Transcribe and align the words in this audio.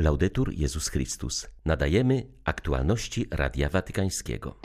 Laudetur 0.00 0.52
Jezus 0.52 0.88
Chrystus. 0.88 1.48
Nadajemy 1.64 2.26
aktualności 2.44 3.26
Radia 3.30 3.68
Watykańskiego. 3.68 4.56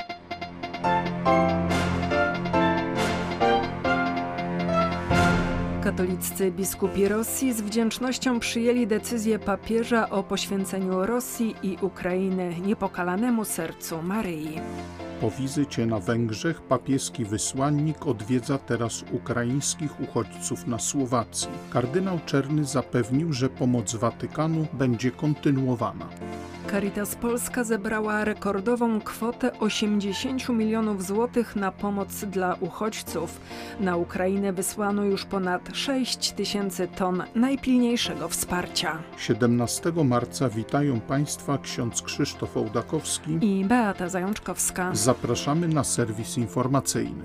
Katoliccy 5.84 6.52
biskupi 6.52 7.08
Rosji 7.08 7.54
z 7.54 7.62
wdzięcznością 7.62 8.40
przyjęli 8.40 8.88
decyzję 8.88 9.40
papieża 9.40 10.10
o 10.10 10.24
poświęceniu 10.24 11.06
Rosji 11.06 11.56
i 11.64 11.78
Ukrainy 11.82 12.56
niepokalanemu 12.60 13.46
sercu 13.46 14.02
Maryi. 14.02 14.62
Po 15.22 15.32
wizycie 15.32 15.86
na 15.86 16.00
Węgrzech 16.00 16.62
papieski 16.62 17.26
wysłannik 17.26 18.08
odwiedza 18.08 18.58
teraz 18.58 19.04
ukraińskich 19.12 20.00
uchodźców 20.00 20.68
na 20.68 20.80
Słowacji. 20.80 21.50
Kardynał 21.70 22.20
Czerny 22.26 22.66
zapewnił, 22.66 23.34
że 23.34 23.50
pomoc 23.50 23.96
Watykanu 23.96 24.68
będzie 24.74 25.12
kontynuowana. 25.12 26.10
Caritas 26.76 27.16
Polska 27.16 27.64
zebrała 27.64 28.26
rekordową 28.26 29.02
kwotę 29.02 29.60
80 29.60 30.50
milionów 30.50 31.06
złotych 31.06 31.56
na 31.56 31.72
pomoc 31.72 32.26
dla 32.26 32.56
uchodźców. 32.60 33.40
Na 33.80 33.96
Ukrainę 33.96 34.54
wysłano 34.54 35.04
już 35.04 35.26
ponad 35.26 35.62
6 35.74 36.32
tysięcy 36.32 36.88
ton 36.88 37.24
najpilniejszego 37.36 38.30
wsparcia. 38.30 38.98
17 39.18 39.92
marca 40.06 40.50
witają 40.50 41.00
Państwa 41.00 41.58
ksiądz 41.58 42.02
Krzysztof 42.02 42.58
Ołdakowski 42.58 43.38
i 43.42 43.66
Beata 43.66 44.10
Zajączkowska. 44.10 44.90
Zapraszamy 44.94 45.68
na 45.68 45.84
serwis 45.84 46.38
informacyjny. 46.38 47.24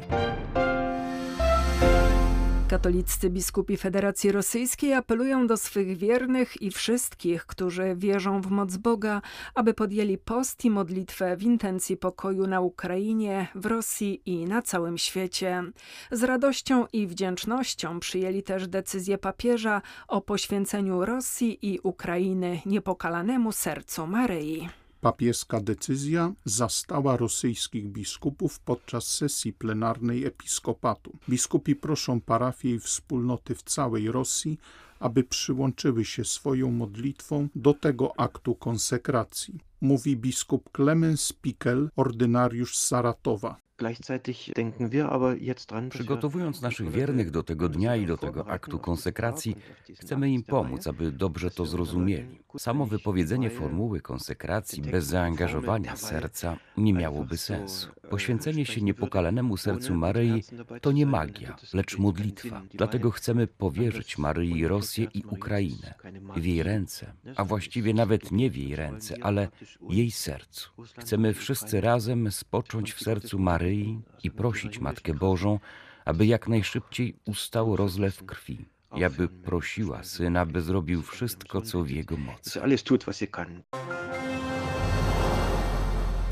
Katoliccy 2.70 3.30
biskupi 3.30 3.77
Federacji 3.77 4.33
Rosyjskiej 4.33 4.95
apelują 4.95 5.47
do 5.47 5.56
swych 5.56 5.97
wiernych 5.97 6.62
i 6.62 6.70
wszystkich, 6.70 7.46
którzy 7.46 7.95
wierzą 7.96 8.41
w 8.41 8.51
moc 8.51 8.77
Boga, 8.77 9.23
aby 9.55 9.74
podjęli 9.74 10.19
post 10.19 10.65
i 10.65 10.70
modlitwę 10.70 11.37
w 11.37 11.43
intencji 11.43 11.96
pokoju 11.96 12.46
na 12.46 12.60
Ukrainie, 12.60 13.46
w 13.54 13.66
Rosji 13.66 14.23
i 14.27 14.45
na 14.45 14.62
całym 14.62 14.99
świecie. 14.99 15.62
Z 16.10 16.23
radością 16.23 16.87
i 16.93 17.07
wdzięcznością 17.07 18.01
przyjęli 18.01 18.43
też 18.43 18.68
decyzję 18.68 19.18
papieża 19.18 19.82
o 20.09 20.21
poświęceniu 20.21 21.05
Rosji 21.05 21.59
i 21.62 21.80
Ukrainy 21.82 22.60
niepokalanemu 22.66 23.52
sercu 23.52 24.07
Maryi. 24.07 24.79
Papieska 25.01 25.60
decyzja 25.60 26.32
zastała 26.45 27.16
rosyjskich 27.16 27.88
biskupów 27.88 28.60
podczas 28.60 29.04
sesji 29.06 29.52
plenarnej 29.52 30.24
episkopatu. 30.24 31.18
Biskupi 31.29 31.76
proszą 31.76 32.20
parafie 32.20 32.74
i 32.74 32.80
wspólnoty 32.80 33.54
w 33.54 33.62
całej 33.62 34.12
Rosji, 34.12 34.59
aby 34.98 35.24
przyłączyły 35.24 36.04
się 36.04 36.24
swoją 36.24 36.71
modlitwą 36.71 37.48
do 37.54 37.74
tego 37.74 38.21
aktu 38.21 38.54
konsekracji. 38.54 39.60
Mówi 39.80 40.16
biskup 40.16 40.71
Klemens 40.73 41.32
Pikel, 41.32 41.90
ordynariusz 41.96 42.76
z 42.76 42.87
Saratowa. 42.87 43.56
Przygotowując 45.90 46.62
naszych 46.62 46.90
wiernych 46.90 47.30
do 47.30 47.42
tego 47.42 47.68
dnia 47.68 47.96
i 47.96 48.06
do 48.06 48.16
tego 48.16 48.48
aktu 48.48 48.78
konsekracji, 48.78 49.56
chcemy 49.98 50.30
im 50.30 50.42
pomóc, 50.42 50.87
aby 50.87 51.12
dobrze 51.12 51.50
to 51.50 51.66
zrozumieli. 51.66 52.38
Samo 52.59 52.87
wypowiedzenie 52.87 53.50
formuły 53.50 54.00
konsekracji 54.00 54.82
bez 54.82 55.04
zaangażowania 55.06 55.96
serca 55.96 56.56
nie 56.76 56.92
miałoby 56.92 57.37
sensu. 57.37 57.88
Poświęcenie 58.10 58.66
się 58.66 58.82
niepokalanemu 58.82 59.56
sercu 59.56 59.94
Maryi 59.94 60.42
to 60.80 60.92
nie 60.92 61.06
magia, 61.06 61.56
lecz 61.74 61.98
modlitwa. 61.98 62.62
Dlatego 62.74 63.10
chcemy 63.10 63.46
powierzyć 63.46 64.19
Maryi 64.19 64.69
Rosję 64.69 65.06
i 65.15 65.25
Ukrainę 65.25 65.94
w 66.37 66.44
jej 66.44 66.62
ręce, 66.62 67.12
a 67.37 67.44
właściwie 67.44 67.94
nawet 67.94 68.32
nie 68.32 68.50
w 68.50 68.56
jej 68.56 68.76
ręce, 68.76 69.16
ale 69.20 69.48
jej 69.91 70.10
sercu. 70.10 70.70
Chcemy 70.98 71.34
wszyscy 71.34 71.81
razem 71.81 72.32
spocząć 72.32 72.92
w 72.92 73.03
sercu 73.03 73.38
Maryi 73.38 73.69
i 74.25 74.31
prosić 74.31 74.78
Matkę 74.78 75.15
Bożą, 75.15 75.59
aby 76.05 76.27
jak 76.27 76.49
najszybciej 76.49 77.17
ustał 77.25 77.77
rozlew 77.77 78.25
krwi 78.27 78.65
i 78.97 79.05
aby 79.05 79.28
prosiła 79.28 80.05
Syna, 80.05 80.47
by 80.47 80.62
zrobił 80.62 81.03
wszystko, 81.03 81.62
co 81.62 81.83
w 81.83 81.91
Jego 81.91 82.17
mocy. 82.17 82.62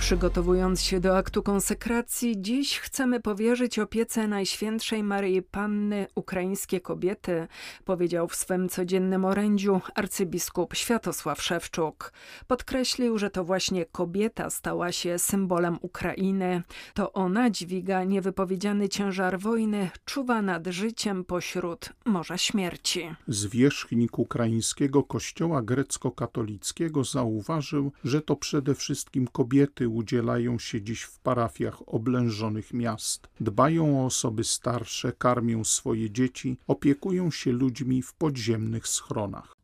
Przygotowując 0.08 0.82
się 0.82 1.00
do 1.00 1.16
aktu 1.16 1.42
konsekracji, 1.42 2.42
dziś 2.42 2.78
chcemy 2.78 3.20
powierzyć 3.20 3.78
opiece 3.78 4.28
Najświętszej 4.28 5.02
Maryi 5.02 5.42
Panny 5.42 6.06
ukraińskie 6.14 6.80
kobiety, 6.80 7.46
powiedział 7.84 8.28
w 8.28 8.34
swym 8.34 8.68
codziennym 8.68 9.24
orędziu 9.24 9.80
arcybiskup 9.94 10.74
Światosław 10.74 11.42
Szewczuk. 11.42 12.12
Podkreślił, 12.46 13.18
że 13.18 13.30
to 13.30 13.44
właśnie 13.44 13.84
kobieta 13.86 14.50
stała 14.50 14.92
się 14.92 15.18
symbolem 15.18 15.78
Ukrainy. 15.80 16.62
To 16.94 17.12
ona 17.12 17.50
dźwiga 17.50 18.04
niewypowiedziany 18.04 18.88
ciężar 18.88 19.38
wojny, 19.38 19.90
czuwa 20.04 20.42
nad 20.42 20.66
życiem 20.66 21.24
pośród 21.24 21.92
morza 22.04 22.38
śmierci. 22.38 23.14
Zwierzchnik 23.26 24.18
ukraińskiego 24.18 25.02
kościoła 25.02 25.62
grecko-katolickiego 25.62 27.04
zauważył, 27.04 27.92
że 28.04 28.22
to 28.22 28.36
przede 28.36 28.74
wszystkim 28.74 29.28
kobiety 29.32 29.88
udzielają 29.98 30.58
się 30.58 30.82
dziś 30.82 31.02
w 31.02 31.18
parafiach 31.18 31.82
oblężonych 31.86 32.74
miast. 32.74 33.28
Dbają 33.40 34.02
o 34.02 34.06
osoby 34.06 34.44
starsze, 34.44 35.12
karmią 35.12 35.64
swoje 35.64 36.10
dzieci, 36.10 36.58
opiekują 36.66 37.30
się 37.30 37.52
ludźmi 37.52 38.02
w 38.02 38.12
podziemnych 38.14 38.88
schronach. 38.88 39.57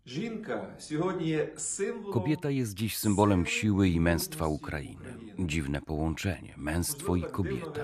Kobieta 2.13 2.51
jest 2.51 2.75
dziś 2.75 2.97
symbolem 2.97 3.47
siły 3.47 3.89
i 3.89 4.01
męstwa 4.01 4.47
Ukrainy. 4.47 5.15
Dziwne 5.39 5.81
połączenie 5.81 6.55
męstwo 6.57 7.17
i 7.17 7.23
kobieta. 7.23 7.81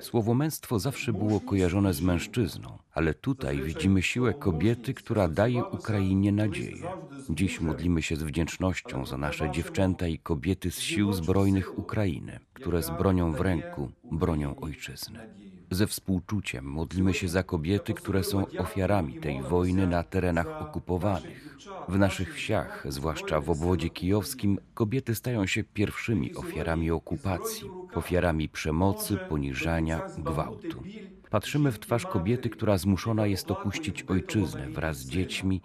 Słowo 0.00 0.34
męstwo 0.34 0.78
zawsze 0.78 1.12
było 1.12 1.40
kojarzone 1.40 1.94
z 1.94 2.00
mężczyzną, 2.00 2.78
ale 2.92 3.14
tutaj 3.14 3.62
widzimy 3.62 4.02
siłę 4.02 4.34
kobiety, 4.34 4.94
która 4.94 5.28
daje 5.28 5.64
Ukrainie 5.64 6.32
nadzieję. 6.32 6.82
Dziś 7.30 7.60
modlimy 7.60 8.02
się 8.02 8.16
z 8.16 8.22
wdzięcznością 8.22 9.06
za 9.06 9.16
nasze 9.16 9.50
dziewczęta 9.50 10.06
i 10.06 10.18
kobiety 10.18 10.70
z 10.70 10.80
sił 10.80 11.12
zbrojnych 11.12 11.78
Ukrainy, 11.78 12.40
które 12.54 12.82
z 12.82 12.90
bronią 12.90 13.32
w 13.32 13.40
ręku 13.40 13.90
bronią 14.12 14.56
ojczyzny. 14.60 15.51
Ze 15.72 15.86
współczuciem 15.86 16.64
modlimy 16.64 17.14
się 17.14 17.28
za 17.28 17.42
kobiety, 17.42 17.94
które 17.94 18.24
są 18.24 18.46
ofiarami 18.58 19.14
tej 19.14 19.42
wojny 19.42 19.86
na 19.86 20.02
terenach 20.02 20.62
okupowanych. 20.62 21.58
W 21.88 21.98
naszych 21.98 22.34
wsiach, 22.34 22.86
zwłaszcza 22.88 23.40
w 23.40 23.50
obwodzie 23.50 23.90
kijowskim, 23.90 24.58
kobiety 24.74 25.14
stają 25.14 25.46
się 25.46 25.64
pierwszymi 25.64 26.34
ofiarami 26.34 26.90
okupacji, 26.90 27.70
ofiarami 27.94 28.48
przemocy, 28.48 29.16
poniżania, 29.28 30.02
gwałtu. 30.18 30.82
Patrzymy 31.30 31.72
w 31.72 31.78
twarz 31.78 32.06
kobiety, 32.06 32.50
która 32.50 32.78
zmuszona 32.78 33.26
jest 33.26 33.50
opuścić 33.50 34.02
ojczyznę 34.02 34.68
wraz 34.70 34.96
z 34.98 35.08
dziećmi 35.08 35.60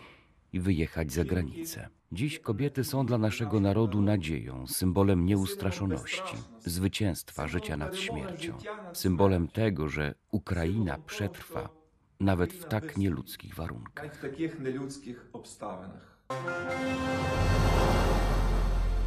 i 0.53 0.59
wyjechać 0.59 1.11
za 1.11 1.25
granicę. 1.25 1.89
Dziś 2.11 2.39
kobiety 2.39 2.83
są 2.83 3.05
dla 3.05 3.17
naszego 3.17 3.59
narodu 3.59 4.01
nadzieją, 4.01 4.67
symbolem 4.67 5.25
nieustraszoności, 5.25 6.37
zwycięstwa 6.59 7.47
życia 7.47 7.77
nad 7.77 7.95
śmiercią, 7.95 8.57
symbolem 8.93 9.47
tego, 9.47 9.89
że 9.89 10.13
Ukraina 10.31 10.97
przetrwa 11.05 11.69
nawet 12.19 12.53
w 12.53 12.65
tak 12.65 12.97
nieludzkich 12.97 13.55
warunkach. 13.55 14.21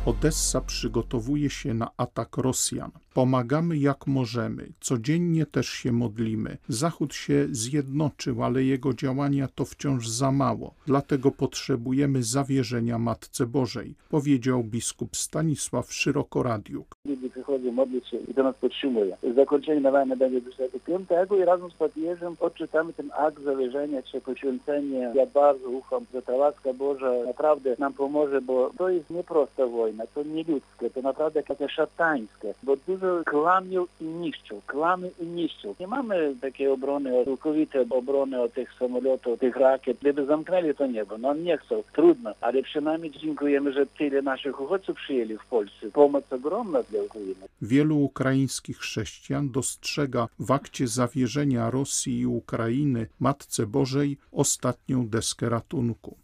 Odessa 0.07 0.61
przygotowuje 0.61 1.51
się 1.51 1.75
na 1.75 1.91
atak 1.97 2.37
Rosjan. 2.37 2.91
Pomagamy 3.15 3.77
jak 3.79 4.07
możemy, 4.07 4.69
codziennie 4.81 5.47
też 5.47 5.69
się 5.69 5.93
modlimy. 5.93 6.57
Zachód 6.69 7.15
się 7.15 7.47
zjednoczył, 7.51 8.43
ale 8.45 8.65
jego 8.65 8.95
działania 8.95 9.49
to 9.55 9.65
wciąż 9.65 10.09
za 10.09 10.33
mało. 10.33 10.75
Dlatego 10.87 11.31
potrzebujemy 11.31 12.23
zawierzenia 12.23 12.99
Matce 12.99 13.47
Bożej, 13.47 13.95
powiedział 14.11 14.65
biskup 14.65 15.17
Stanisław 15.17 15.93
Szyrokoradiuk. 15.93 16.95
Ludzie 17.05 17.31
przychodzą 17.31 17.73
modlić 17.73 18.09
się 18.09 18.17
i 18.17 18.35
to 18.35 18.43
nas 18.43 18.57
podtrzymuje. 18.57 19.17
Zakończenie 19.35 19.81
nawalne 19.81 20.17
będzie 20.17 20.41
25 20.41 21.09
i 21.41 21.45
razem 21.45 21.71
z 21.71 21.75
papieżem 21.75 22.37
odczytamy 22.41 22.93
ten 22.93 23.11
akt 23.19 23.43
zawierzenia 23.43 24.03
czy 24.03 24.21
poświęcenie. 24.21 25.13
Ja 25.15 25.27
bardzo 25.27 25.69
ufam, 25.69 26.07
że 26.15 26.23
ta 26.23 26.33
łaska 26.33 26.73
Boża 26.73 27.13
naprawdę 27.27 27.77
nam 27.79 27.93
pomoże, 27.93 28.41
bo 28.41 28.71
to 28.79 28.89
jest 28.89 29.11
nieprosta 29.11 29.67
wojna, 29.67 29.90
to 30.15 30.23
nieludzkie, 30.23 30.91
to 30.91 31.03
naprawdę 31.03 31.43
takie 31.43 31.69
szatańskie, 31.69 32.55
bo 32.63 32.77
dużo 32.77 33.23
kłamią 33.27 33.87
i 34.01 34.05
niszczą, 34.05 34.61
klamy 34.67 35.11
i 35.21 35.27
niszczą. 35.27 35.75
Nie 35.81 35.87
mamy 35.87 36.35
takiej 36.41 36.69
obrony, 36.69 37.25
całkowitej 37.25 37.87
obrony 37.91 38.41
od 38.41 38.53
tych 38.53 38.75
samolotów, 38.79 39.41
tych 39.41 39.57
rakiet. 39.57 39.99
Gdyby 40.01 40.27
zamknęli 40.27 40.75
to 40.75 40.87
niebo, 40.87 41.19
no 41.19 41.35
nie 41.35 41.59
chcą, 41.59 41.83
trudno, 41.93 42.35
ale 42.41 42.63
przynajmniej 42.63 43.13
dziękujemy, 43.13 43.73
że 43.73 43.87
tyle 43.87 44.23
naszych 44.23 44.61
uchodźców 44.61 44.97
przyjęli 44.97 45.37
w 45.39 45.47
Polsce. 45.47 45.91
Pomoc 45.93 46.33
ogromna 46.33 46.83
dla 46.83 47.03
Ukrainy. 47.03 47.49
Wielu 47.63 47.99
ukraińskich 47.99 48.79
chrześcijan 48.79 49.51
dostrzega 49.51 50.29
w 50.39 50.51
akcie 50.51 50.89
zawierzenia 50.89 51.71
Rosji 51.71 52.21
i 52.21 52.27
Ukrainy 52.27 53.07
Matce 53.21 53.67
Bożej 53.67 54.17
ostatnią 54.33 55.09
deskę 55.09 55.49
ratunku. 55.49 56.17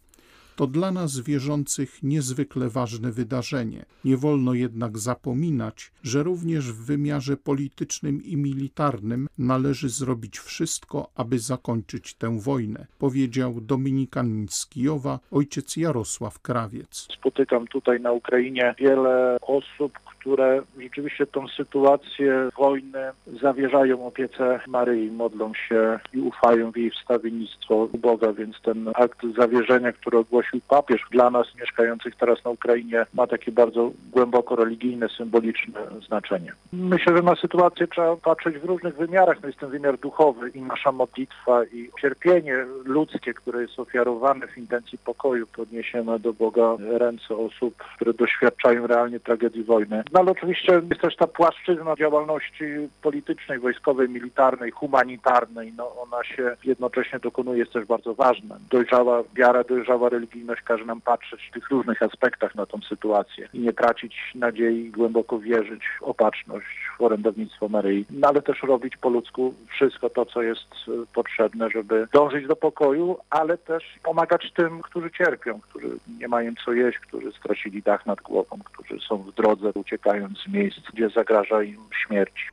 To 0.57 0.67
dla 0.67 0.91
nas 0.91 1.21
wierzących 1.21 2.03
niezwykle 2.03 2.69
ważne 2.69 3.13
wydarzenie. 3.13 3.85
Nie 4.05 4.17
wolno 4.17 4.55
jednak 4.55 4.99
zapominać, 4.99 5.93
że 6.03 6.23
również 6.23 6.73
w 6.73 6.87
wymiarze 6.87 7.37
politycznym 7.37 8.23
i 8.25 8.37
militarnym 8.37 9.29
należy 9.39 9.89
zrobić 9.89 10.39
wszystko, 10.39 11.09
aby 11.15 11.39
zakończyć 11.39 12.15
tę 12.15 12.41
wojnę, 12.41 12.87
powiedział 12.99 13.61
Dominikanin 13.61 14.49
z 14.49 14.67
Kijowa, 14.67 15.19
ojciec 15.31 15.77
Jarosław 15.77 16.41
Krawiec. 16.41 17.09
Spotykam 17.19 17.67
tutaj 17.67 18.01
na 18.01 18.13
Ukrainie 18.13 18.75
wiele 18.79 19.37
osób, 19.41 19.93
które 20.27 20.63
rzeczywiście 20.79 21.27
tą 21.27 21.49
sytuację 21.49 22.49
wojny 22.59 23.11
zawierzają 23.43 24.07
opiece 24.07 24.61
Maryi, 24.67 25.11
modlą 25.11 25.53
się 25.55 25.99
i 26.13 26.21
ufają 26.21 26.73
w 26.73 26.77
jej 26.77 26.91
wstawiennictwo 26.91 27.89
Boga, 27.99 28.33
więc 28.33 28.61
ten 28.63 28.89
akt 28.95 29.19
zawierzenia, 29.39 29.93
który 29.93 30.19
ogłosił 30.19 30.46
papież 30.69 31.01
dla 31.11 31.31
nas 31.31 31.47
mieszkających 31.61 32.17
teraz 32.17 32.45
na 32.45 32.51
Ukrainie 32.51 33.07
ma 33.15 33.27
takie 33.27 33.53
bardzo 33.53 33.91
głęboko 34.13 34.57
religijne, 34.57 35.09
symboliczne 35.09 35.81
znaczenie. 36.07 36.53
Myślę, 36.73 37.17
że 37.17 37.23
na 37.23 37.37
sytuację 37.37 37.87
trzeba 37.87 38.17
patrzeć 38.17 38.59
w 38.59 38.65
różnych 38.65 38.97
wymiarach. 38.97 39.39
No 39.43 39.49
jest 39.49 39.61
ten 39.61 39.71
wymiar 39.71 39.99
duchowy 39.99 40.49
i 40.49 40.61
nasza 40.61 40.93
modlitwa 40.93 41.65
i 41.65 41.91
cierpienie 42.01 42.67
ludzkie, 42.85 43.35
które 43.35 43.63
jest 43.63 43.79
ofiarowane 43.79 44.47
w 44.47 44.59
intencji 44.59 44.99
pokoju, 44.99 45.47
podniesione 45.47 46.19
do 46.19 46.33
Boga 46.33 46.77
ręce 46.79 47.37
osób, 47.37 47.75
które 47.97 48.15
doświadczają 48.15 48.87
realnie 48.87 49.21
tragedii 49.21 49.65
wojny. 49.65 50.03
No 50.13 50.21
ale 50.21 50.31
oczywiście 50.31 50.73
jest 50.91 51.01
też 51.01 51.17
ta 51.17 51.27
płaszczyzna 51.27 51.95
działalności 51.97 52.65
politycznej, 53.03 53.59
wojskowej, 53.59 54.09
militarnej, 54.09 54.71
humanitarnej. 54.71 55.73
No 55.77 55.97
ona 56.03 56.25
się 56.25 56.57
jednocześnie 56.65 57.19
dokonuje, 57.19 57.59
jest 57.59 57.73
też 57.73 57.85
bardzo 57.85 58.15
ważna. 58.15 58.57
Dojrzała 58.71 59.23
wiara, 59.35 59.65
dojrzała 59.65 60.09
religijność 60.37 60.63
każe 60.63 60.85
nam 60.85 61.01
patrzeć 61.01 61.41
w 61.49 61.55
tych 61.55 61.71
różnych 61.71 62.03
aspektach 62.03 62.55
na 62.55 62.67
tą 62.67 62.81
sytuację 62.89 63.49
i 63.55 63.59
nie 63.59 63.73
tracić 63.73 64.15
nadziei, 64.35 64.91
głęboko 64.91 65.39
wierzyć 65.39 65.83
w 66.01 66.03
opatrzność, 66.03 66.67
w 66.99 67.03
orędownictwo 67.03 67.69
Maryi, 67.69 68.05
no 68.11 68.29
ale 68.29 68.43
też 68.43 68.63
robić 68.63 68.97
po 68.97 69.09
ludzku 69.09 69.55
wszystko 69.69 70.11
to, 70.11 70.27
co 70.27 70.43
jest 70.43 70.69
potrzebne, 71.15 71.71
żeby 71.71 72.09
dążyć 72.13 72.47
do 72.47 72.57
pokoju, 72.57 73.19
ale 73.31 73.59
też 73.59 73.85
pomagać 74.03 74.53
tym, 74.57 74.83
którzy 74.83 75.11
cierpią, 75.11 75.61
którzy 75.61 75.89
nie 76.21 76.29
mają 76.29 76.53
co 76.65 76.73
jeść, 76.73 76.99
którzy 76.99 77.33
stracili 77.33 77.83
dach 77.83 78.07
nad 78.07 78.21
głową, 78.21 78.59
którzy 78.65 79.01
są 79.09 79.17
w 79.19 79.35
drodze, 79.35 79.71
uciekają 79.75 80.29
z 80.45 80.53
miejsc, 80.53 80.81
gdzie 80.93 81.09
zagraża 81.09 81.63
im 81.63 81.81
śmierć. 82.07 82.51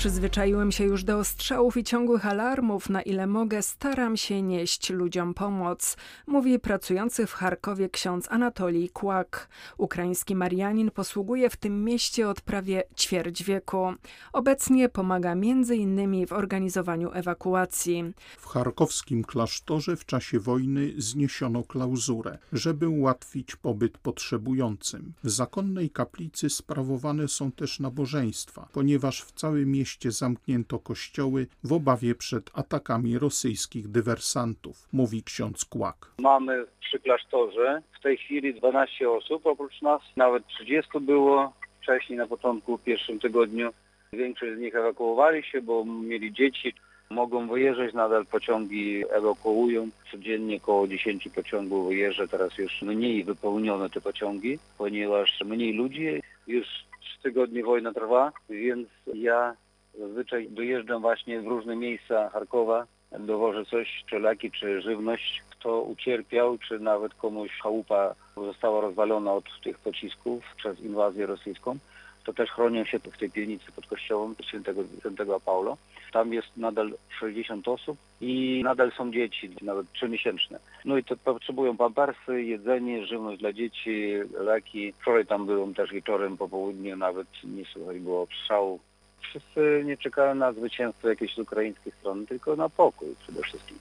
Przyzwyczaiłem 0.00 0.72
się 0.72 0.84
już 0.84 1.04
do 1.04 1.18
ostrzałów 1.18 1.76
i 1.76 1.84
ciągłych 1.84 2.26
alarmów. 2.26 2.90
Na 2.90 3.02
ile 3.02 3.26
mogę, 3.26 3.62
staram 3.62 4.16
się 4.16 4.42
nieść 4.42 4.90
ludziom 4.90 5.34
pomoc, 5.34 5.96
mówi 6.26 6.58
pracujący 6.58 7.26
w 7.26 7.32
Charkowie 7.32 7.88
ksiądz 7.88 8.28
Anatolij 8.30 8.88
Kłak. 8.88 9.48
Ukraiński 9.78 10.34
Marianin 10.36 10.90
posługuje 10.90 11.50
w 11.50 11.56
tym 11.56 11.84
mieście 11.84 12.28
od 12.28 12.40
prawie 12.40 12.82
ćwierć 12.96 13.42
wieku. 13.42 13.94
Obecnie 14.32 14.88
pomaga 14.88 15.34
innymi 15.76 16.26
w 16.26 16.32
organizowaniu 16.32 17.10
ewakuacji. 17.12 18.04
W 18.38 18.46
charkowskim 18.46 19.24
klasztorze 19.24 19.96
w 19.96 20.06
czasie 20.06 20.40
wojny 20.40 20.92
zniesiono 20.98 21.62
klauzurę, 21.62 22.38
żeby 22.52 22.88
ułatwić 22.88 23.56
pobyt 23.56 23.98
potrzebującym. 23.98 25.12
W 25.24 25.30
zakonnej 25.30 25.90
kaplicy 25.90 26.50
sprawowane 26.50 27.28
są 27.28 27.52
też 27.52 27.80
nabożeństwa, 27.80 28.68
ponieważ 28.72 29.22
w 29.22 29.32
całym 29.32 29.70
mieście 29.70 29.89
mieście 29.90 30.10
zamknięto 30.10 30.78
kościoły 30.78 31.46
w 31.64 31.72
obawie 31.72 32.14
przed 32.14 32.50
atakami 32.54 33.18
rosyjskich 33.18 33.88
dywersantów, 33.88 34.88
mówi 34.92 35.22
ksiądz 35.22 35.64
Kłak. 35.64 36.12
Mamy 36.18 36.64
przy 36.80 36.98
klasztorze 36.98 37.82
w 37.98 38.02
tej 38.02 38.16
chwili 38.16 38.54
12 38.54 39.10
osób, 39.10 39.46
oprócz 39.46 39.82
nas 39.82 40.02
nawet 40.16 40.46
30 40.46 40.90
było 41.00 41.52
wcześniej 41.82 42.18
na 42.18 42.26
początku, 42.26 42.76
w 42.76 42.84
pierwszym 42.84 43.18
tygodniu. 43.18 43.70
Większość 44.12 44.56
z 44.56 44.60
nich 44.60 44.74
ewakuowali 44.74 45.42
się, 45.42 45.62
bo 45.62 45.84
mieli 45.84 46.32
dzieci. 46.32 46.74
Mogą 47.10 47.48
wyjeżdżać, 47.48 47.94
nadal 47.94 48.26
pociągi 48.26 49.04
ewakuują. 49.10 49.88
Codziennie 50.10 50.56
około 50.56 50.88
10 50.88 51.28
pociągów 51.34 51.88
wyjeżdża, 51.88 52.26
teraz 52.26 52.58
już 52.58 52.82
mniej 52.82 53.24
wypełnione 53.24 53.90
te 53.90 54.00
pociągi, 54.00 54.58
ponieważ 54.78 55.40
mniej 55.44 55.72
ludzi. 55.72 56.22
Już 56.46 56.66
trzy 57.00 57.22
tygodnie 57.22 57.62
wojna 57.64 57.92
trwa, 57.92 58.32
więc 58.50 58.88
ja 59.14 59.56
Zazwyczaj 59.98 60.48
dojeżdżam 60.50 61.02
właśnie 61.02 61.40
w 61.40 61.46
różne 61.46 61.76
miejsca 61.76 62.28
Charkowa, 62.28 62.86
dowożę 63.18 63.64
coś, 63.64 64.04
czy 64.06 64.18
leki, 64.18 64.50
czy 64.50 64.82
żywność. 64.82 65.42
Kto 65.50 65.82
ucierpiał, 65.82 66.58
czy 66.58 66.78
nawet 66.78 67.14
komuś 67.14 67.50
chałupa 67.62 68.14
została 68.36 68.80
rozwalona 68.80 69.32
od 69.32 69.44
tych 69.64 69.78
pocisków 69.78 70.44
przez 70.56 70.80
inwazję 70.80 71.26
rosyjską, 71.26 71.78
to 72.24 72.32
też 72.32 72.50
chronią 72.50 72.84
się 72.84 72.98
w 72.98 73.18
tej 73.18 73.30
piwnicy 73.30 73.72
pod 73.72 73.86
kościołem 73.86 74.34
świętego, 74.42 74.82
świętego 74.98 75.40
Paulo. 75.40 75.76
Tam 76.12 76.32
jest 76.32 76.56
nadal 76.56 76.92
60 77.18 77.68
osób 77.68 77.98
i 78.20 78.62
nadal 78.64 78.92
są 78.92 79.12
dzieci, 79.12 79.50
nawet 79.62 79.92
trzymiesięczne. 79.92 80.58
No 80.84 80.98
i 80.98 81.04
to 81.04 81.16
potrzebują 81.16 81.76
pampersy, 81.76 82.42
jedzenie, 82.42 83.06
żywność 83.06 83.40
dla 83.40 83.52
dzieci, 83.52 84.12
leki. 84.40 84.92
Wczoraj 84.92 85.26
tam 85.26 85.46
byłem 85.46 85.74
też 85.74 85.92
wieczorem, 85.92 86.36
po 86.36 86.48
południu, 86.48 86.96
nawet 86.96 87.26
nie 87.44 87.64
słychać 87.64 87.98
było 87.98 88.26
strzału 88.42 88.80
wszyscy 89.20 89.82
nie 89.84 89.96
czekają 89.96 90.34
na 90.34 90.52
zwycięstwo 90.52 91.08
jakiejś 91.08 91.38
ukraińskiej 91.38 91.92
strony, 92.00 92.26
tylko 92.26 92.56
na 92.56 92.68
pokój 92.68 93.14
przede 93.22 93.42
wszystkim. 93.42 93.78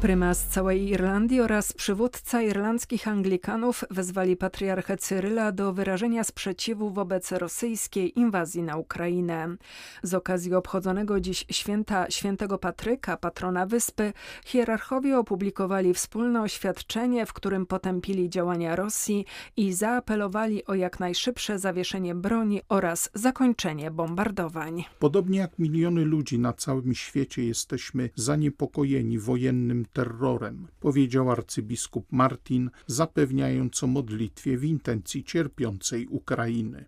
Prymas 0.00 0.46
całej 0.46 0.88
Irlandii 0.88 1.40
oraz 1.40 1.72
przywódca 1.72 2.42
irlandzkich 2.42 3.08
Anglikanów 3.08 3.84
wezwali 3.90 4.36
patriarchę 4.36 4.96
Cyryla 4.96 5.52
do 5.52 5.72
wyrażenia 5.72 6.24
sprzeciwu 6.24 6.90
wobec 6.90 7.32
rosyjskiej 7.32 8.18
inwazji 8.18 8.62
na 8.62 8.76
Ukrainę. 8.76 9.56
Z 10.02 10.14
okazji 10.14 10.54
obchodzonego 10.54 11.20
dziś 11.20 11.46
święta 11.50 12.10
świętego 12.10 12.58
Patryka, 12.58 13.16
patrona 13.16 13.66
wyspy, 13.66 14.12
hierarchowie 14.44 15.18
opublikowali 15.18 15.94
wspólne 15.94 16.42
oświadczenie, 16.42 17.26
w 17.26 17.32
którym 17.32 17.66
potępili 17.66 18.30
działania 18.30 18.76
Rosji 18.76 19.24
i 19.56 19.72
zaapelowali 19.72 20.64
o 20.66 20.74
jak 20.74 21.00
najszybsze 21.00 21.58
zawieszenie 21.58 22.14
broni 22.14 22.60
oraz 22.68 23.10
zakończenie 23.14 23.90
bombardowań. 23.90 24.84
Podobnie 24.98 25.38
jak 25.38 25.58
miliony 25.58 26.04
ludzi 26.04 26.38
na 26.38 26.52
całym 26.52 26.94
świecie 26.94 27.44
jesteśmy 27.44 28.10
zaniepokojeni 28.14 29.18
wojennym 29.18 29.86
terrorem, 29.92 30.68
powiedział 30.80 31.30
arcybiskup 31.30 32.06
Martin, 32.12 32.70
zapewniając 32.86 33.82
o 33.82 33.86
modlitwie 33.86 34.56
w 34.56 34.64
intencji 34.64 35.24
cierpiącej 35.24 36.06
Ukrainy. 36.06 36.84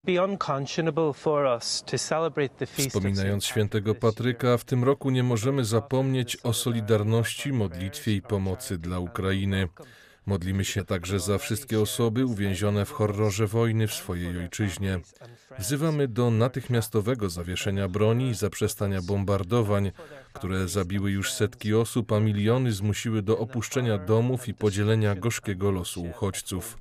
Wspominając 2.88 3.44
świętego 3.44 3.94
Patryka, 3.94 4.56
w 4.56 4.64
tym 4.64 4.84
roku 4.84 5.10
nie 5.10 5.22
możemy 5.22 5.64
zapomnieć 5.64 6.36
o 6.42 6.52
solidarności, 6.52 7.52
modlitwie 7.52 8.16
i 8.16 8.22
pomocy 8.22 8.78
dla 8.78 8.98
Ukrainy. 8.98 9.68
Modlimy 10.26 10.64
się 10.64 10.84
także 10.84 11.20
za 11.20 11.38
wszystkie 11.38 11.80
osoby 11.80 12.26
uwięzione 12.26 12.84
w 12.84 12.90
horrorze 12.90 13.46
wojny 13.46 13.86
w 13.86 13.94
swojej 13.94 14.38
ojczyźnie. 14.38 15.00
Wzywamy 15.58 16.08
do 16.08 16.30
natychmiastowego 16.30 17.30
zawieszenia 17.30 17.88
broni 17.88 18.28
i 18.28 18.34
zaprzestania 18.34 19.02
bombardowań, 19.02 19.92
które 20.32 20.68
zabiły 20.68 21.10
już 21.10 21.32
setki 21.32 21.74
osób, 21.74 22.12
a 22.12 22.20
miliony 22.20 22.72
zmusiły 22.72 23.22
do 23.22 23.38
opuszczenia 23.38 23.98
domów 23.98 24.48
i 24.48 24.54
podzielenia 24.54 25.14
gorzkiego 25.14 25.70
losu 25.70 26.02
uchodźców. 26.02 26.78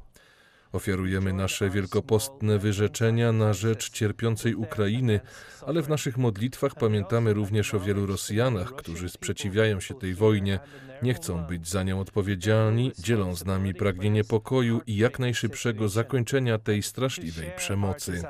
Ofiarujemy 0.71 1.33
nasze 1.33 1.69
wielkopostne 1.69 2.59
wyrzeczenia 2.59 3.31
na 3.31 3.53
rzecz 3.53 3.89
cierpiącej 3.89 4.55
Ukrainy, 4.55 5.19
ale 5.65 5.81
w 5.81 5.89
naszych 5.89 6.17
modlitwach 6.17 6.75
pamiętamy 6.75 7.33
również 7.33 7.73
o 7.73 7.79
wielu 7.79 8.05
Rosjanach, 8.05 8.75
którzy 8.75 9.09
sprzeciwiają 9.09 9.79
się 9.79 9.93
tej 9.93 10.15
wojnie, 10.15 10.59
nie 11.03 11.13
chcą 11.13 11.43
być 11.43 11.67
za 11.69 11.83
nią 11.83 11.99
odpowiedzialni, 11.99 12.91
dzielą 12.99 13.35
z 13.35 13.45
nami 13.45 13.73
pragnienie 13.73 14.23
pokoju 14.23 14.81
i 14.87 14.97
jak 14.97 15.19
najszybszego 15.19 15.89
zakończenia 15.89 16.57
tej 16.57 16.83
straszliwej 16.83 17.51
przemocy. 17.57 18.23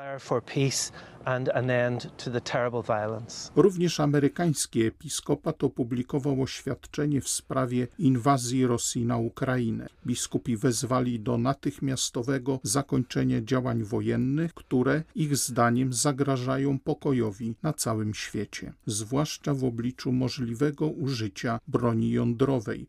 Również 3.56 4.00
amerykański 4.00 4.82
episkopat 4.82 5.64
opublikował 5.64 6.42
oświadczenie 6.42 7.20
w 7.20 7.28
sprawie 7.28 7.86
inwazji 7.98 8.66
Rosji 8.66 9.06
na 9.06 9.16
Ukrainę. 9.16 9.86
Biskupi 10.06 10.56
wezwali 10.56 11.20
do 11.20 11.38
natychmiastowego 11.38 12.60
zakończenia 12.62 13.40
działań 13.40 13.82
wojennych, 13.82 14.54
które 14.54 15.02
ich 15.14 15.36
zdaniem 15.36 15.92
zagrażają 15.92 16.78
pokojowi 16.78 17.54
na 17.62 17.72
całym 17.72 18.14
świecie, 18.14 18.72
zwłaszcza 18.86 19.54
w 19.54 19.64
obliczu 19.64 20.12
możliwego 20.12 20.86
użycia 20.86 21.60
broni 21.68 22.10
jądrowej. 22.10 22.86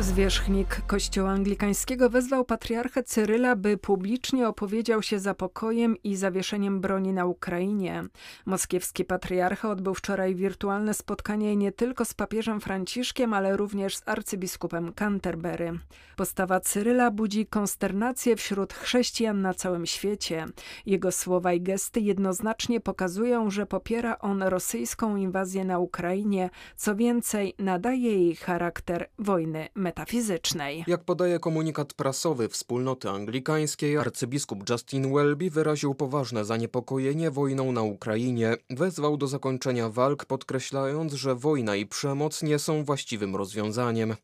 Zwierzchnik 0.00 0.82
Kościoła 0.86 1.30
Anglikańskiego 1.30 2.10
wezwał 2.10 2.44
patriarchę 2.44 3.02
Cyryla, 3.02 3.56
by 3.56 3.78
publicznie 3.78 4.48
opowiedział 4.48 5.02
się 5.02 5.18
za 5.18 5.34
pokojem 5.34 5.96
i 6.04 6.16
zawieszeniem 6.16 6.80
broni 6.80 7.12
na 7.12 7.26
Ukrainie. 7.26 8.04
Moskiewski 8.46 9.04
patriarcha 9.04 9.70
odbył 9.70 9.94
wczoraj 9.94 10.34
wirtualne 10.34 10.94
spotkanie 10.94 11.56
nie 11.56 11.72
tylko 11.72 12.04
z 12.04 12.14
papieżem 12.14 12.60
Franciszkiem, 12.60 13.34
ale 13.34 13.56
również 13.56 13.96
z 13.96 14.02
arcybiskupem 14.06 14.92
Canterbury. 14.92 15.78
Postawa 16.16 16.60
Cyryla 16.60 17.10
budzi 17.10 17.46
konsternację 17.46 18.36
wśród 18.36 18.72
chrześcijan 18.72 19.42
na 19.42 19.54
całym 19.54 19.86
świecie. 19.86 20.46
Jego 20.86 21.12
słowa 21.12 21.52
i 21.52 21.60
gesty 21.60 22.00
jednoznacznie 22.00 22.80
pokazują, 22.80 23.50
że 23.50 23.66
popiera 23.66 24.18
on 24.18 24.42
rosyjską 24.42 25.16
inwazję 25.16 25.64
na 25.64 25.78
Ukrainie, 25.78 26.50
co 26.76 26.96
więcej, 26.96 27.54
nadaje 27.58 28.24
jej 28.24 28.36
charakter 28.36 29.08
wojny 29.18 29.68
metafizycznej. 29.90 30.84
Jak 30.86 31.04
podaje 31.04 31.38
komunikat 31.38 31.94
prasowy 31.94 32.48
wspólnoty 32.48 33.10
anglikańskiej, 33.10 33.98
arcybiskup 33.98 34.70
Justin 34.70 35.14
Welby 35.14 35.50
wyraził 35.50 35.94
poważne 35.94 36.44
zaniepokojenie 36.44 37.30
wojną 37.30 37.72
na 37.72 37.82
Ukrainie. 37.82 38.56
Wezwał 38.70 39.16
do 39.16 39.26
zakończenia 39.26 39.88
walk, 39.88 40.24
podkreślając, 40.24 41.12
że 41.12 41.34
wojna 41.34 41.76
i 41.76 41.86
przemoc 41.86 42.42
nie 42.42 42.58
są 42.58 42.84
właściwym 42.84 43.36
rozwiązaniem. 43.36 44.16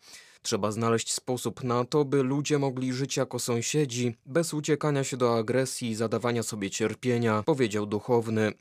Trzeba 0.46 0.72
znaleźć 0.72 1.12
sposób 1.12 1.64
na 1.64 1.84
to, 1.84 2.04
by 2.04 2.22
ludzie 2.22 2.58
mogli 2.58 2.92
żyć 2.92 3.16
jako 3.16 3.38
sąsiedzi, 3.38 4.14
bez 4.26 4.54
uciekania 4.54 5.04
się 5.04 5.16
do 5.16 5.36
agresji 5.38 5.88
i 5.88 5.94
zadawania 5.94 6.42
sobie 6.42 6.70
cierpienia, 6.70 7.42
powiedział 7.42 7.86
duchowny. 7.86 8.52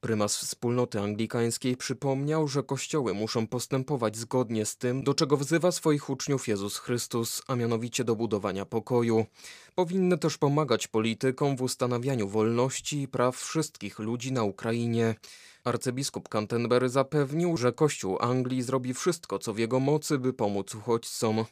Prymas 0.00 0.36
wspólnoty 0.36 1.00
anglikańskiej 1.00 1.76
przypomniał, 1.76 2.48
że 2.48 2.62
kościoły 2.62 3.14
muszą 3.14 3.46
postępować 3.46 4.16
zgodnie 4.16 4.66
z 4.66 4.76
tym, 4.76 5.02
do 5.02 5.14
czego 5.14 5.36
wzywa 5.36 5.72
swoich 5.72 6.10
uczniów 6.10 6.48
Jezus 6.48 6.78
Chrystus, 6.78 7.42
a 7.46 7.56
mianowicie 7.56 8.04
do 8.04 8.16
budowania 8.16 8.64
pokoju. 8.64 9.26
Powinny 9.74 10.18
też 10.18 10.38
pomagać 10.38 10.88
politykom 10.88 11.56
w 11.56 11.62
ustanawianiu 11.62 12.28
wolności 12.28 13.02
i 13.02 13.08
praw 13.08 13.36
wszystkich 13.36 13.98
ludzi 13.98 14.32
na 14.32 14.42
Ukrainie. 14.42 15.14
Arcybiskup 15.64 16.28
Canterbury 16.28 16.88
zapewnił, 16.88 17.56
że 17.56 17.72
Kościół 17.72 18.18
Anglii 18.20 18.62
zrobi 18.62 18.94
wszystko, 18.94 19.38
co 19.38 19.54
w 19.54 19.58
jego 19.58 19.80
mocy, 19.80 20.18
by 20.18 20.32
pomóc 20.32 20.74
uchodźcom. 20.74 21.44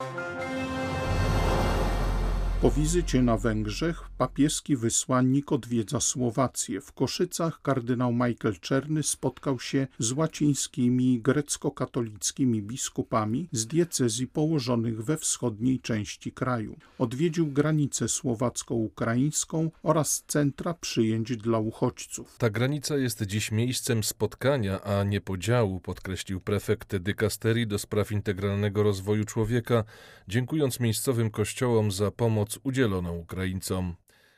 Po 2.62 2.70
wizycie 2.70 3.22
na 3.22 3.36
Węgrzech 3.36 4.02
papieski 4.18 4.76
wysłannik 4.76 5.52
odwiedza 5.52 6.00
Słowację. 6.00 6.80
W 6.80 6.92
Koszycach 6.92 7.62
kardynał 7.62 8.12
Michael 8.12 8.60
Czerny 8.60 9.02
spotkał 9.02 9.60
się 9.60 9.86
z 9.98 10.12
łacińskimi 10.12 11.20
grecko-katolickimi 11.20 12.62
biskupami 12.62 13.48
z 13.52 13.66
diecezji 13.66 14.26
położonych 14.26 15.04
we 15.04 15.16
wschodniej 15.16 15.80
części 15.80 16.32
kraju. 16.32 16.76
Odwiedził 16.98 17.46
granicę 17.46 18.08
słowacko-ukraińską 18.08 19.70
oraz 19.82 20.24
centra 20.26 20.74
przyjęć 20.74 21.36
dla 21.36 21.58
uchodźców. 21.58 22.36
Ta 22.38 22.50
granica 22.50 22.96
jest 22.96 23.22
dziś 23.22 23.52
miejscem 23.52 24.04
spotkania, 24.04 24.82
a 24.82 25.04
nie 25.04 25.20
podziału, 25.20 25.80
podkreślił 25.80 26.40
prefekt 26.40 26.96
dykasterii 26.96 27.66
do 27.66 27.78
spraw 27.78 28.12
integralnego 28.12 28.82
rozwoju 28.82 29.24
człowieka, 29.24 29.84
dziękując 30.28 30.80
miejscowym 30.80 31.30
kościołom 31.30 31.92
za 31.92 32.10
pomoc 32.10 32.49
udzieloną 32.62 33.16
Ukraińcom. 33.16 33.94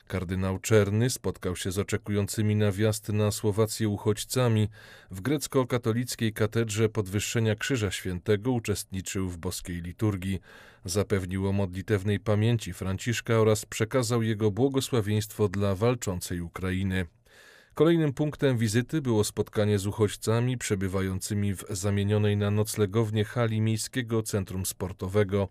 Kardynał 0.07 0.59
Czerny 0.59 1.09
spotkał 1.09 1.55
się 1.55 1.71
z 1.71 1.79
oczekującymi 1.79 2.55
na 2.55 2.71
wjazd 2.71 3.09
na 3.09 3.31
Słowację 3.31 3.89
uchodźcami. 3.89 4.69
W 5.11 5.21
grecko-katolickiej 5.21 6.33
katedrze 6.33 6.89
Podwyższenia 6.89 7.55
Krzyża 7.55 7.91
Świętego 7.91 8.51
uczestniczył 8.51 9.29
w 9.29 9.37
boskiej 9.37 9.81
liturgii. 9.81 10.39
Zapewnił 10.85 11.47
o 11.47 11.51
modlitewnej 11.51 12.19
pamięci 12.19 12.73
Franciszka 12.73 13.39
oraz 13.39 13.65
przekazał 13.65 14.23
jego 14.23 14.51
błogosławieństwo 14.51 15.49
dla 15.49 15.75
walczącej 15.75 16.41
Ukrainy. 16.41 17.05
Kolejnym 17.73 18.13
punktem 18.13 18.57
wizyty 18.57 19.01
było 19.01 19.23
spotkanie 19.23 19.79
z 19.79 19.87
uchodźcami 19.87 20.57
przebywającymi 20.57 21.55
w 21.55 21.65
zamienionej 21.69 22.37
na 22.37 22.51
noclegownię 22.51 23.25
hali 23.25 23.61
Miejskiego 23.61 24.23
Centrum 24.23 24.65
Sportowego. 24.65 25.47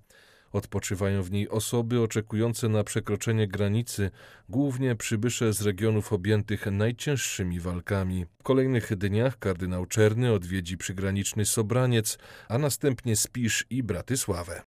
Odpoczywają 0.53 1.23
w 1.23 1.31
niej 1.31 1.49
osoby 1.49 2.01
oczekujące 2.01 2.69
na 2.69 2.85
przekroczenie 2.85 3.49
granicy, 3.49 4.11
głównie 4.49 4.97
przybysze 4.97 5.53
z 5.53 5.63
regionów 5.63 6.13
objętych 6.13 6.67
najcięższymi 6.67 7.61
walkami. 7.61 8.27
W 8.39 8.43
kolejnych 8.43 8.97
dniach 8.97 9.39
kardynał 9.39 9.87
Czerny 9.87 10.33
odwiedzi 10.33 10.77
przygraniczny 10.77 11.45
Sobraniec, 11.45 12.19
a 12.49 12.59
następnie 12.59 13.17
Spisz 13.17 13.67
i 13.71 13.83
Bratysławę. 13.83 14.63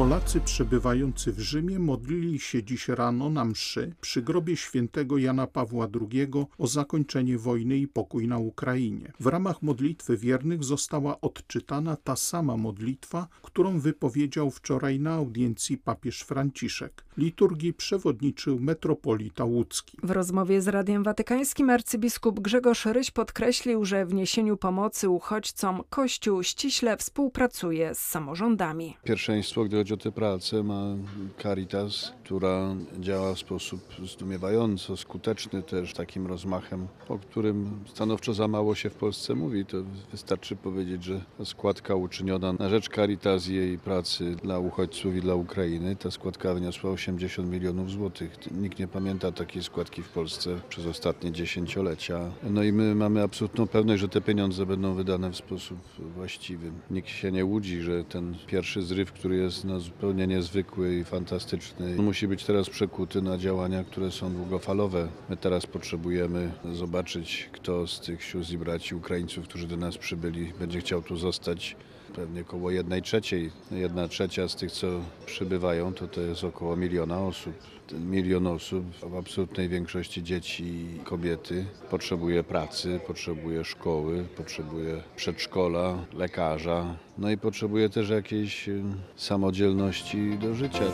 Polacy 0.00 0.40
przebywający 0.40 1.32
w 1.32 1.40
Rzymie 1.40 1.78
modlili 1.78 2.38
się 2.38 2.62
dziś 2.62 2.88
rano 2.88 3.30
na 3.30 3.44
mszy 3.44 3.94
przy 4.00 4.22
grobie 4.22 4.56
świętego 4.56 5.18
Jana 5.18 5.46
Pawła 5.46 5.88
II 6.00 6.28
o 6.58 6.66
zakończenie 6.66 7.38
wojny 7.38 7.76
i 7.76 7.88
pokój 7.88 8.28
na 8.28 8.38
Ukrainie. 8.38 9.12
W 9.20 9.26
ramach 9.26 9.62
modlitwy 9.62 10.16
wiernych 10.16 10.64
została 10.64 11.20
odczytana 11.20 11.96
ta 11.96 12.16
sama 12.16 12.56
modlitwa, 12.56 13.28
którą 13.42 13.80
wypowiedział 13.80 14.50
wczoraj 14.50 15.00
na 15.00 15.14
audiencji 15.14 15.78
papież 15.78 16.20
Franciszek. 16.20 17.04
Liturgii 17.16 17.74
przewodniczył 17.74 18.60
metropolita 18.60 19.44
łódzki. 19.44 19.98
W 20.02 20.10
rozmowie 20.10 20.60
z 20.62 20.68
Radiem 20.68 21.02
Watykańskim 21.02 21.70
arcybiskup 21.70 22.40
Grzegorz 22.40 22.86
Ryś 22.86 23.10
podkreślił, 23.10 23.84
że 23.84 24.06
w 24.06 24.14
niesieniu 24.14 24.56
pomocy 24.56 25.08
uchodźcom 25.08 25.82
Kościół 25.90 26.42
ściśle 26.42 26.96
współpracuje 26.96 27.94
z 27.94 27.98
samorządami. 27.98 28.96
Pierwszeństwo, 29.04 29.64
gdy 29.64 29.76
chodzi 29.76 29.94
o 29.94 29.96
tę 29.96 30.12
pracę, 30.12 30.62
ma 30.62 30.96
Caritas, 31.42 32.12
która 32.24 32.74
działa 32.98 33.34
w 33.34 33.38
sposób 33.38 33.80
zdumiewająco 34.04 34.96
skuteczny 34.96 35.62
też, 35.62 35.94
takim 35.94 36.26
rozmachem, 36.26 36.88
o 37.08 37.18
którym 37.18 37.70
stanowczo 37.86 38.34
za 38.34 38.48
mało 38.48 38.74
się 38.74 38.90
w 38.90 38.94
Polsce 38.94 39.34
mówi. 39.34 39.66
To 39.66 39.76
wystarczy 40.10 40.56
powiedzieć, 40.56 41.04
że 41.04 41.20
składka 41.44 41.94
uczyniona 41.94 42.52
na 42.52 42.68
rzecz 42.68 42.88
Caritas 42.88 43.48
i 43.48 43.54
jej 43.54 43.78
pracy 43.78 44.36
dla 44.42 44.58
uchodźców 44.58 45.16
i 45.16 45.20
dla 45.20 45.34
Ukrainy, 45.34 45.96
ta 45.96 46.10
składka 46.10 46.54
wyniosła 46.54 46.90
80 47.10 47.50
milionów 47.50 47.90
złotych. 47.90 48.36
Nikt 48.50 48.78
nie 48.78 48.88
pamięta 48.88 49.32
takiej 49.32 49.62
składki 49.62 50.02
w 50.02 50.08
Polsce 50.08 50.60
przez 50.68 50.86
ostatnie 50.86 51.32
dziesięciolecia. 51.32 52.30
No 52.42 52.62
i 52.62 52.72
my 52.72 52.94
mamy 52.94 53.22
absolutną 53.22 53.66
pewność, 53.66 54.00
że 54.00 54.08
te 54.08 54.20
pieniądze 54.20 54.66
będą 54.66 54.94
wydane 54.94 55.30
w 55.30 55.36
sposób 55.36 55.78
właściwy. 55.98 56.72
Nikt 56.90 57.08
się 57.08 57.32
nie 57.32 57.44
łudzi, 57.44 57.80
że 57.80 58.04
ten 58.04 58.34
pierwszy 58.46 58.82
zryw, 58.82 59.12
który 59.12 59.36
jest 59.36 59.64
no, 59.64 59.80
zupełnie 59.80 60.26
niezwykły 60.26 60.96
i 60.96 61.04
fantastyczny, 61.04 61.96
musi 61.96 62.28
być 62.28 62.44
teraz 62.44 62.70
przekuty 62.70 63.22
na 63.22 63.38
działania, 63.38 63.84
które 63.84 64.10
są 64.10 64.32
długofalowe. 64.32 65.08
My 65.28 65.36
teraz 65.36 65.66
potrzebujemy 65.66 66.52
zobaczyć, 66.72 67.48
kto 67.52 67.86
z 67.86 68.00
tych 68.00 68.22
sióstr 68.22 68.54
i 68.54 68.58
braci 68.58 68.94
Ukraińców, 68.94 69.44
którzy 69.44 69.66
do 69.66 69.76
nas 69.76 69.98
przybyli, 69.98 70.52
będzie 70.58 70.80
chciał 70.80 71.02
tu 71.02 71.16
zostać 71.16 71.76
pewnie 72.10 72.40
około 72.40 72.70
jednej 72.70 73.02
trzeciej. 73.02 73.50
Jedna 73.70 74.08
trzecia 74.08 74.48
z 74.48 74.56
tych, 74.56 74.72
co 74.72 74.86
przybywają, 75.26 75.94
to 75.94 76.08
to 76.08 76.20
jest 76.20 76.44
około 76.44 76.76
miliona 76.76 77.20
osób. 77.20 77.54
Ten 77.86 78.10
milion 78.10 78.46
osób, 78.46 78.84
w 79.10 79.16
absolutnej 79.16 79.68
większości 79.68 80.22
dzieci 80.22 80.64
i 80.64 81.00
kobiety, 81.04 81.64
potrzebuje 81.90 82.44
pracy, 82.44 83.00
potrzebuje 83.06 83.64
szkoły, 83.64 84.24
potrzebuje 84.36 85.02
przedszkola, 85.16 85.98
lekarza, 86.14 86.94
no 87.18 87.30
i 87.30 87.36
potrzebuje 87.36 87.88
też 87.88 88.10
jakiejś 88.10 88.68
y, 88.68 88.82
samodzielności 89.16 90.38
do 90.38 90.54
życia. 90.54 90.84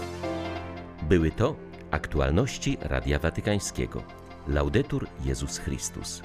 Były 1.08 1.30
to 1.30 1.56
aktualności 1.90 2.78
Radia 2.80 3.18
Watykańskiego. 3.18 4.02
Laudetur 4.48 5.06
Jezus 5.24 5.58
Chrystus. 5.58 6.22